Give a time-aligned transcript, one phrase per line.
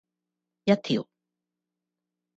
[0.65, 1.07] 一條